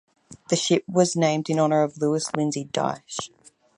The 0.49 0.55
ship 0.55 0.83
was 0.87 1.15
named 1.15 1.47
in 1.47 1.59
honor 1.59 1.83
of 1.83 1.99
Lewis 1.99 2.33
Lindsay 2.35 2.65
Dyche. 2.65 3.29